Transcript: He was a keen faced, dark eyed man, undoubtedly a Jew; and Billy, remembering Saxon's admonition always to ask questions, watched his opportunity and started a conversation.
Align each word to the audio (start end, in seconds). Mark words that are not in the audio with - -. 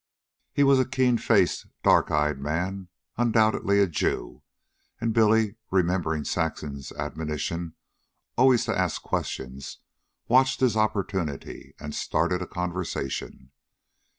He 0.51 0.63
was 0.63 0.79
a 0.79 0.85
keen 0.87 1.19
faced, 1.19 1.67
dark 1.83 2.09
eyed 2.09 2.39
man, 2.39 2.87
undoubtedly 3.17 3.79
a 3.79 3.85
Jew; 3.85 4.41
and 4.99 5.13
Billy, 5.13 5.57
remembering 5.69 6.23
Saxon's 6.23 6.91
admonition 6.93 7.75
always 8.35 8.65
to 8.65 8.75
ask 8.75 9.03
questions, 9.03 9.77
watched 10.27 10.59
his 10.59 10.75
opportunity 10.75 11.75
and 11.79 11.93
started 11.93 12.41
a 12.41 12.47
conversation. 12.47 13.51